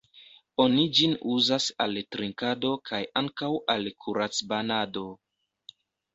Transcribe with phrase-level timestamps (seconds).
[0.63, 5.07] Oni ĝin uzas al trinkado kaj ankaŭ al kurac-banado.